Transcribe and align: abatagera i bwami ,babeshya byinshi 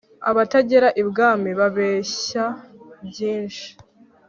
abatagera 0.29 0.87
i 1.01 1.03
bwami 1.09 1.49
,babeshya 1.59 2.45
byinshi 3.07 3.67